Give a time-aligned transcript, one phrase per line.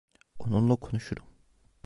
[0.39, 1.25] Onunla konuşurum.